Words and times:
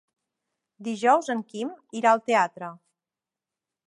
Dijous 0.87 1.29
en 1.33 1.43
Quim 1.51 1.71
irà 2.01 2.13
al 2.13 2.23
teatre. 2.31 2.71